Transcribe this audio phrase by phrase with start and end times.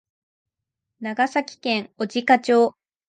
[1.01, 2.73] 長崎県小値賀町